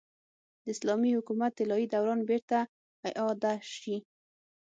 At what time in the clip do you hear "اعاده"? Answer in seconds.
3.09-3.53